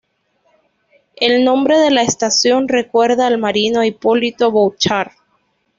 El 1.15 1.45
nombre 1.45 1.77
de 1.77 1.91
la 1.91 2.01
estación 2.01 2.67
recuerda 2.67 3.27
al 3.27 3.37
marino 3.37 3.83
Hipólito 3.83 4.49
Bouchard. 4.49 5.11